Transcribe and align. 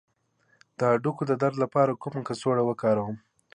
د 0.77 0.79
هډوکو 0.91 1.23
د 1.27 1.33
درد 1.41 1.55
لپاره 1.63 1.99
کومه 2.03 2.21
کڅوړه 2.27 2.63
وکاروم؟ 2.65 3.15